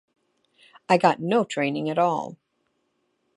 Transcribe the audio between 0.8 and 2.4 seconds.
I got no training at all.